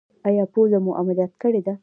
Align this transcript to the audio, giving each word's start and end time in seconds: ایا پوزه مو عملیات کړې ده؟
ایا 0.27 0.43
پوزه 0.53 0.77
مو 0.85 0.91
عملیات 0.99 1.33
کړې 1.41 1.61
ده؟ 1.65 1.73